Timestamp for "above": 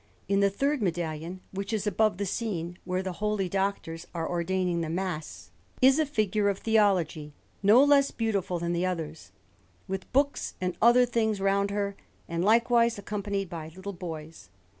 1.85-2.17